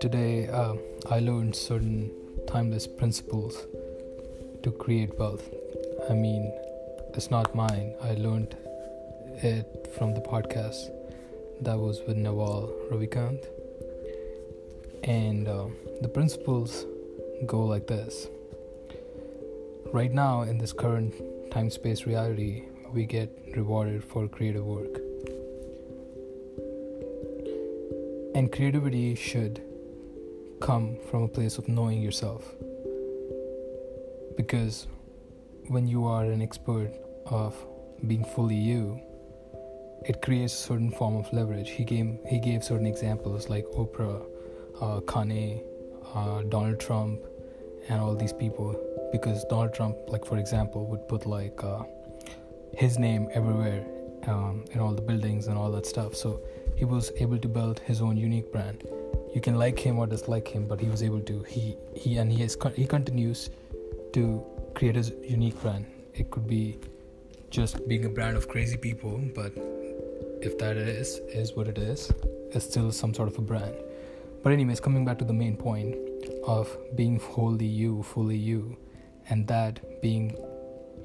Today, 0.00 0.48
uh, 0.52 0.74
I 1.10 1.18
learned 1.18 1.56
certain 1.56 2.12
timeless 2.46 2.86
principles 2.86 3.66
to 4.62 4.70
create 4.70 5.18
wealth. 5.18 5.50
I 6.08 6.12
mean, 6.12 6.52
it's 7.12 7.28
not 7.28 7.56
mine. 7.56 7.96
I 8.00 8.14
learned 8.14 8.56
it 9.42 9.92
from 9.98 10.14
the 10.14 10.20
podcast 10.20 10.92
that 11.62 11.76
was 11.76 12.00
with 12.06 12.16
Naval 12.16 12.72
Ravikant. 12.92 13.46
And 15.02 15.48
uh, 15.48 15.66
the 16.02 16.08
principles 16.08 16.86
go 17.46 17.64
like 17.64 17.88
this. 17.88 18.28
Right 19.92 20.12
now, 20.12 20.42
in 20.42 20.58
this 20.58 20.72
current 20.72 21.14
time 21.50 21.70
space 21.70 22.06
reality, 22.06 22.66
we 22.94 23.04
get 23.04 23.28
rewarded 23.56 24.04
for 24.04 24.28
creative 24.28 24.64
work. 24.64 25.00
And 28.34 28.50
creativity 28.52 29.14
should 29.16 29.62
come 30.60 30.96
from 31.10 31.22
a 31.24 31.28
place 31.28 31.58
of 31.58 31.68
knowing 31.68 32.00
yourself. 32.00 32.54
Because 34.36 34.86
when 35.68 35.88
you 35.88 36.06
are 36.06 36.24
an 36.24 36.40
expert 36.40 36.92
of 37.26 37.54
being 38.06 38.24
fully 38.24 38.56
you, 38.56 39.00
it 40.06 40.20
creates 40.22 40.52
a 40.52 40.56
certain 40.56 40.90
form 40.90 41.16
of 41.16 41.32
leverage. 41.32 41.70
He 41.70 41.84
gave 41.84 42.18
he 42.28 42.38
gave 42.38 42.62
certain 42.62 42.86
examples 42.86 43.48
like 43.48 43.64
Oprah, 43.76 44.22
uh, 44.80 45.00
Kanye, 45.00 45.62
uh, 46.14 46.42
Donald 46.42 46.78
Trump, 46.78 47.20
and 47.88 48.00
all 48.00 48.14
these 48.14 48.32
people. 48.32 48.78
Because 49.12 49.44
Donald 49.44 49.74
Trump, 49.74 49.96
like 50.08 50.24
for 50.24 50.38
example, 50.38 50.86
would 50.86 51.08
put 51.08 51.24
like 51.24 51.62
uh, 51.62 51.84
his 52.76 52.98
name 52.98 53.28
everywhere 53.32 53.84
um, 54.26 54.64
in 54.72 54.80
all 54.80 54.92
the 54.92 55.02
buildings 55.02 55.46
and 55.46 55.56
all 55.56 55.70
that 55.72 55.86
stuff. 55.86 56.14
So 56.14 56.40
he 56.76 56.84
was 56.84 57.12
able 57.18 57.38
to 57.38 57.48
build 57.48 57.80
his 57.80 58.00
own 58.00 58.16
unique 58.16 58.52
brand. 58.52 58.84
You 59.34 59.40
can 59.40 59.56
like 59.56 59.78
him 59.78 59.98
or 59.98 60.06
dislike 60.06 60.48
him 60.48 60.66
but 60.66 60.80
he 60.80 60.88
was 60.88 61.02
able 61.02 61.20
to 61.20 61.42
he 61.42 61.76
he 61.94 62.18
and 62.18 62.32
he 62.32 62.42
has 62.42 62.56
he 62.76 62.86
continues 62.86 63.50
to 64.12 64.44
create 64.74 64.96
his 64.96 65.12
unique 65.22 65.60
brand. 65.60 65.86
It 66.14 66.30
could 66.30 66.46
be 66.46 66.78
just 67.50 67.86
being 67.88 68.04
a 68.04 68.08
brand 68.08 68.36
of 68.36 68.48
crazy 68.48 68.76
people 68.76 69.20
but 69.34 69.52
if 70.40 70.58
that 70.58 70.76
is 70.76 71.20
is 71.28 71.54
what 71.54 71.68
it 71.68 71.78
is 71.78 72.12
it's 72.52 72.64
still 72.64 72.92
some 72.92 73.12
sort 73.12 73.28
of 73.28 73.38
a 73.38 73.42
brand. 73.42 73.74
But 74.42 74.52
anyways 74.52 74.80
coming 74.80 75.04
back 75.04 75.18
to 75.18 75.24
the 75.24 75.32
main 75.32 75.56
point 75.56 75.96
of 76.46 76.76
being 76.94 77.18
wholly 77.18 77.66
you 77.66 78.02
fully 78.02 78.36
you 78.36 78.76
and 79.30 79.48
that 79.48 80.00
being 80.02 80.36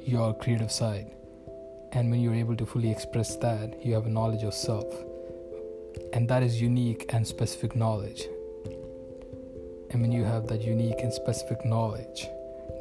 your 0.05 0.33
creative 0.33 0.72
side 0.72 1.11
and 1.91 2.11
when 2.11 2.21
you're 2.21 2.35
able 2.35 2.55
to 2.55 2.65
fully 2.65 2.91
express 2.91 3.35
that 3.37 3.85
you 3.85 3.93
have 3.93 4.05
a 4.05 4.09
knowledge 4.09 4.43
of 4.43 4.53
self 4.53 4.85
and 6.13 6.27
that 6.29 6.43
is 6.43 6.61
unique 6.61 7.05
and 7.13 7.25
specific 7.25 7.75
knowledge. 7.75 8.27
And 9.91 10.01
when 10.01 10.11
you 10.11 10.23
have 10.23 10.47
that 10.47 10.61
unique 10.61 10.99
and 10.99 11.13
specific 11.13 11.65
knowledge, 11.65 12.27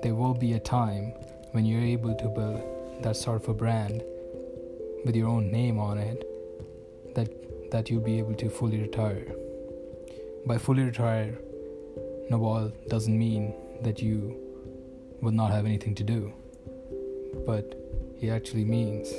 there 0.02 0.14
will 0.14 0.34
be 0.34 0.54
a 0.54 0.60
time 0.60 1.12
when 1.52 1.64
you're 1.64 1.82
able 1.82 2.14
to 2.14 2.28
build 2.28 3.02
that 3.02 3.16
sort 3.16 3.42
of 3.42 3.48
a 3.48 3.54
brand 3.54 4.02
with 5.04 5.16
your 5.16 5.28
own 5.28 5.50
name 5.50 5.78
on 5.78 5.98
it 5.98 6.24
that 7.14 7.28
that 7.70 7.90
you'll 7.90 8.00
be 8.00 8.18
able 8.18 8.34
to 8.34 8.48
fully 8.48 8.80
retire. 8.80 9.26
By 10.46 10.56
fully 10.56 10.84
retire, 10.84 11.38
Naval 12.30 12.72
doesn't 12.88 13.18
mean 13.18 13.54
that 13.82 14.00
you 14.00 14.36
will 15.20 15.32
not 15.32 15.50
have 15.50 15.66
anything 15.66 15.94
to 15.96 16.04
do, 16.04 16.32
but 17.46 17.74
he 18.18 18.30
actually 18.30 18.64
means 18.64 19.12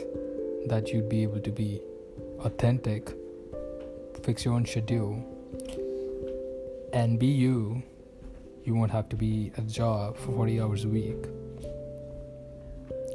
that 0.67 0.89
you'd 0.89 1.09
be 1.09 1.23
able 1.23 1.39
to 1.39 1.51
be 1.51 1.81
authentic 2.39 3.13
fix 4.23 4.45
your 4.45 4.53
own 4.53 4.65
schedule 4.65 5.25
and 6.93 7.19
be 7.19 7.27
you. 7.27 7.81
You 8.63 8.75
won't 8.75 8.91
have 8.91 9.09
to 9.09 9.15
be 9.15 9.51
at 9.57 9.63
a 9.63 9.67
job 9.67 10.17
for 10.17 10.31
40 10.33 10.61
hours 10.61 10.85
a 10.85 10.87
week. 10.87 11.25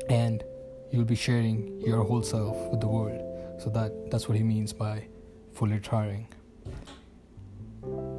And 0.08 0.42
you'll 0.91 1.04
be 1.04 1.14
sharing 1.14 1.81
your 1.81 2.03
whole 2.03 2.22
self 2.22 2.56
with 2.70 2.81
the 2.81 2.88
world. 2.88 3.20
So 3.60 3.70
that 3.70 4.10
that's 4.10 4.28
what 4.28 4.37
he 4.37 4.42
means 4.42 4.72
by 4.72 5.06
fully 5.53 5.75
retiring 5.75 6.26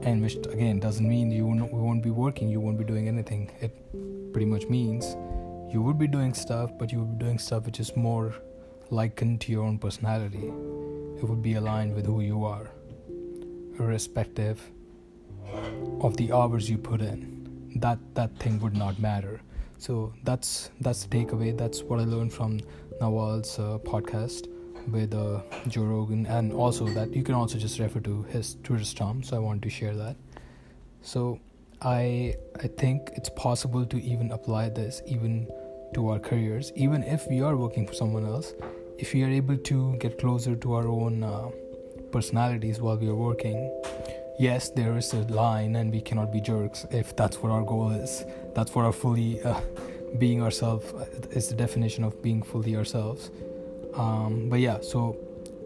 and 0.03 0.21
which 0.21 0.35
again 0.35 0.79
doesn't 0.79 1.07
mean 1.07 1.31
you 1.31 1.45
won't, 1.45 1.73
won't 1.73 2.03
be 2.03 2.11
working 2.11 2.47
you 2.47 2.61
won't 2.61 2.77
be 2.77 2.85
doing 2.85 3.07
anything. 3.07 3.51
It 3.59 3.73
pretty 4.31 4.45
much 4.45 4.67
means 4.67 5.17
you 5.75 5.81
would 5.81 5.97
be 5.99 6.07
doing 6.07 6.33
stuff 6.33 6.71
but 6.79 6.91
you 6.91 6.99
would 6.99 7.17
be 7.19 7.25
doing 7.25 7.37
stuff 7.37 7.65
which 7.65 7.79
is 7.81 7.95
more 7.97 8.33
likened 8.89 9.41
to 9.41 9.51
your 9.51 9.63
own 9.63 9.77
personality. 9.77 10.47
It 11.17 11.23
would 11.23 11.41
be 11.41 11.55
aligned 11.55 11.95
with 11.95 12.05
who 12.05 12.21
you 12.21 12.45
are 12.45 12.69
irrespective 13.79 14.61
of 16.01 16.15
the 16.17 16.31
hours 16.31 16.69
you 16.69 16.77
put 16.77 17.01
in. 17.01 17.71
That 17.75 17.99
that 18.15 18.37
thing 18.37 18.59
would 18.59 18.75
not 18.75 18.99
matter. 18.99 19.41
So 19.77 20.13
that's 20.23 20.69
that's 20.81 21.05
the 21.05 21.17
takeaway. 21.17 21.57
That's 21.57 21.83
what 21.83 21.99
i 21.99 22.03
learned 22.03 22.33
from 22.33 22.59
Naval's 23.01 23.59
uh, 23.59 23.77
podcast 23.79 24.47
with 24.91 25.13
uh, 25.13 25.41
joe 25.67 25.83
rogan. 25.83 26.25
And 26.25 26.53
also 26.53 26.87
that 26.99 27.13
you 27.13 27.23
can 27.23 27.35
also 27.35 27.57
just 27.57 27.79
refer 27.79 27.99
to 28.01 28.23
his 28.23 28.55
twitter 28.63 28.85
storm 28.85 29.23
so 29.23 29.35
i 29.35 29.39
want 29.39 29.61
to 29.63 29.69
share 29.69 29.95
that. 29.95 30.15
So 31.01 31.39
i 31.81 32.33
i 32.63 32.67
think 32.67 33.09
it's 33.15 33.29
possible 33.29 33.85
to 33.85 34.01
even 34.01 34.31
apply 34.31 34.69
this 34.69 35.01
even 35.05 35.47
to 35.95 36.09
our 36.09 36.19
careers 36.19 36.71
even 36.75 37.03
if 37.17 37.27
we 37.29 37.41
are 37.41 37.55
working 37.65 37.87
for 37.87 37.93
someone 37.93 38.25
else 38.25 38.53
if 38.97 39.13
we 39.13 39.23
are 39.23 39.29
able 39.29 39.57
to 39.57 39.95
get 39.97 40.17
closer 40.17 40.55
to 40.55 40.73
our 40.73 40.87
own 40.87 41.23
uh, 41.23 41.49
personalities 42.11 42.79
while 42.79 42.97
we 42.97 43.09
are 43.09 43.21
working. 43.29 43.57
Yes, 44.39 44.69
there 44.69 44.97
is 44.97 45.13
a 45.13 45.21
line, 45.41 45.75
and 45.75 45.91
we 45.91 46.01
cannot 46.01 46.31
be 46.31 46.41
jerks 46.41 46.85
if 46.91 47.15
that's 47.15 47.37
what 47.41 47.51
our 47.51 47.63
goal 47.63 47.91
is. 47.91 48.23
That's 48.53 48.73
what 48.73 48.85
our 48.85 48.93
fully 48.93 49.41
uh, 49.43 49.59
being 50.17 50.41
ourselves 50.41 50.93
uh, 50.93 51.05
is 51.31 51.49
the 51.49 51.55
definition 51.55 52.03
of 52.03 52.21
being 52.21 52.41
fully 52.41 52.75
ourselves. 52.75 53.31
Um, 53.95 54.49
but 54.49 54.59
yeah, 54.59 54.79
so 54.81 55.17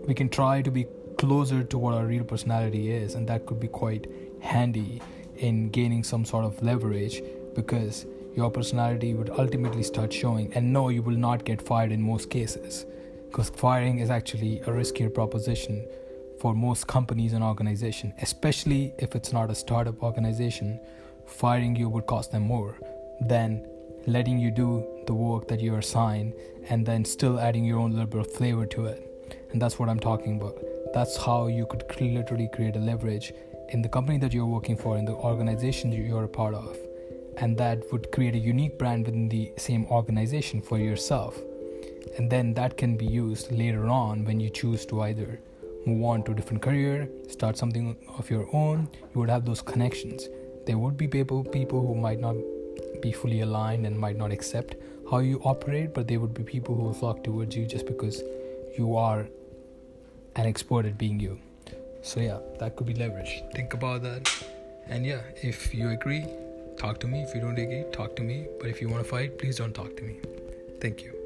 we 0.07 0.13
can 0.13 0.29
try 0.29 0.61
to 0.61 0.71
be 0.71 0.87
closer 1.17 1.63
to 1.63 1.77
what 1.77 1.93
our 1.93 2.05
real 2.05 2.23
personality 2.23 2.91
is, 2.91 3.15
and 3.15 3.27
that 3.27 3.45
could 3.45 3.59
be 3.59 3.67
quite 3.67 4.07
handy 4.39 5.01
in 5.37 5.69
gaining 5.69 6.03
some 6.03 6.25
sort 6.25 6.45
of 6.45 6.61
leverage 6.63 7.21
because 7.55 8.05
your 8.35 8.49
personality 8.51 9.13
would 9.13 9.29
ultimately 9.29 9.83
start 9.83 10.13
showing. 10.13 10.53
And 10.53 10.71
no, 10.71 10.89
you 10.89 11.01
will 11.01 11.17
not 11.17 11.45
get 11.45 11.61
fired 11.61 11.91
in 11.91 12.01
most 12.01 12.29
cases 12.29 12.85
because 13.29 13.49
firing 13.49 13.99
is 13.99 14.09
actually 14.09 14.61
a 14.61 14.67
riskier 14.67 15.13
proposition 15.13 15.85
for 16.39 16.55
most 16.55 16.87
companies 16.87 17.33
and 17.33 17.43
organizations, 17.43 18.13
especially 18.21 18.93
if 18.97 19.15
it's 19.15 19.33
not 19.33 19.51
a 19.51 19.55
startup 19.55 20.01
organization, 20.01 20.79
firing 21.25 21.75
you 21.75 21.89
would 21.89 22.07
cost 22.07 22.31
them 22.31 22.43
more 22.43 22.75
than 23.21 23.65
letting 24.07 24.39
you 24.39 24.49
do 24.49 24.85
the 25.05 25.13
work 25.13 25.47
that 25.47 25.59
you're 25.59 25.79
assigned 25.79 26.33
and 26.69 26.85
then 26.85 27.03
still 27.03 27.39
adding 27.39 27.65
your 27.65 27.79
own 27.79 27.91
little 27.91 28.07
bit 28.07 28.21
of 28.21 28.31
flavor 28.31 28.65
to 28.65 28.85
it. 28.85 29.05
And 29.51 29.61
that's 29.61 29.77
what 29.77 29.89
I'm 29.89 29.99
talking 29.99 30.37
about. 30.37 30.57
That's 30.93 31.17
how 31.17 31.47
you 31.47 31.65
could 31.65 31.83
literally 32.01 32.49
create 32.53 32.75
a 32.75 32.79
leverage 32.79 33.33
in 33.69 33.81
the 33.81 33.89
company 33.89 34.17
that 34.19 34.33
you're 34.33 34.45
working 34.45 34.77
for, 34.77 34.97
in 34.97 35.05
the 35.05 35.13
organization 35.13 35.91
you're 35.91 36.23
a 36.23 36.27
part 36.27 36.55
of. 36.55 36.88
And 37.39 37.57
that 37.57 37.91
would 37.91 38.11
create 38.11 38.35
a 38.35 38.37
unique 38.37 38.77
brand 38.77 39.05
within 39.05 39.29
the 39.29 39.51
same 39.57 39.85
organization 39.85 40.61
for 40.61 40.77
yourself. 40.77 41.39
And 42.17 42.29
then 42.29 42.53
that 42.55 42.77
can 42.77 42.97
be 42.97 43.05
used 43.05 43.51
later 43.51 43.87
on 43.87 44.25
when 44.25 44.39
you 44.39 44.49
choose 44.49 44.85
to 44.87 45.01
either 45.03 45.39
move 45.85 46.03
on 46.03 46.23
to 46.23 46.31
a 46.31 46.35
different 46.35 46.61
career, 46.61 47.09
start 47.29 47.57
something 47.57 47.95
of 48.17 48.29
your 48.29 48.47
own, 48.53 48.89
you 49.13 49.19
would 49.19 49.29
have 49.29 49.45
those 49.45 49.61
connections. 49.61 50.27
There 50.65 50.77
would 50.77 50.97
be 50.97 51.07
people 51.07 51.43
people 51.43 51.85
who 51.85 51.95
might 51.95 52.19
not 52.19 52.35
be 53.01 53.11
fully 53.11 53.41
aligned 53.41 53.85
and 53.85 53.97
might 53.97 54.17
not 54.17 54.31
accept 54.31 54.75
how 55.09 55.19
you 55.19 55.41
operate, 55.43 55.93
but 55.93 56.07
there 56.07 56.19
would 56.19 56.33
be 56.33 56.43
people 56.43 56.75
who 56.75 56.83
will 56.83 56.93
flock 56.93 57.23
towards 57.23 57.55
you 57.55 57.65
just 57.65 57.85
because 57.85 58.21
you 58.77 58.95
are 58.95 59.27
an 60.35 60.45
expert 60.45 60.85
at 60.85 60.97
being 60.97 61.19
you. 61.19 61.39
So 62.01 62.19
yeah, 62.19 62.39
that 62.59 62.75
could 62.75 62.87
be 62.87 62.93
leverage. 62.93 63.43
Think 63.53 63.73
about 63.73 64.03
that. 64.03 64.29
And 64.87 65.05
yeah, 65.05 65.21
if 65.41 65.73
you 65.73 65.89
agree, 65.89 66.25
talk 66.79 66.99
to 67.01 67.07
me. 67.07 67.21
If 67.21 67.35
you 67.35 67.41
don't 67.41 67.59
agree, 67.59 67.83
talk 67.91 68.15
to 68.15 68.23
me. 68.23 68.47
But 68.59 68.69
if 68.69 68.81
you 68.81 68.89
want 68.89 69.03
to 69.03 69.09
fight, 69.09 69.37
please 69.37 69.57
don't 69.57 69.73
talk 69.73 69.95
to 69.97 70.03
me. 70.03 70.19
Thank 70.79 71.03
you. 71.03 71.18